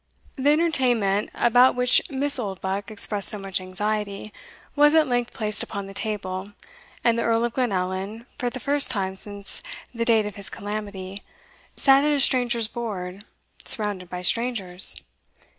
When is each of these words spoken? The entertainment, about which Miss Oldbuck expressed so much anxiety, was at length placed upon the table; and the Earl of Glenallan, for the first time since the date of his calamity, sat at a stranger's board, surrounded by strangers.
The 0.35 0.49
entertainment, 0.49 1.29
about 1.35 1.75
which 1.75 2.01
Miss 2.09 2.39
Oldbuck 2.39 2.89
expressed 2.89 3.29
so 3.29 3.37
much 3.37 3.61
anxiety, 3.61 4.33
was 4.75 4.95
at 4.95 5.07
length 5.07 5.31
placed 5.31 5.61
upon 5.61 5.85
the 5.85 5.93
table; 5.93 6.53
and 7.03 7.19
the 7.19 7.23
Earl 7.23 7.45
of 7.45 7.53
Glenallan, 7.53 8.25
for 8.39 8.49
the 8.49 8.59
first 8.59 8.89
time 8.89 9.15
since 9.15 9.61
the 9.93 10.03
date 10.03 10.25
of 10.25 10.37
his 10.37 10.49
calamity, 10.49 11.21
sat 11.77 12.03
at 12.03 12.15
a 12.15 12.19
stranger's 12.19 12.67
board, 12.67 13.23
surrounded 13.63 14.09
by 14.09 14.23
strangers. 14.23 14.99